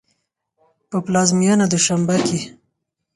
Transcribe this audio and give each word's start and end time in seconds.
په 0.89 0.97
پلازمېنه 1.05 1.65
دوشنبه 1.73 2.15
کې 2.25 2.39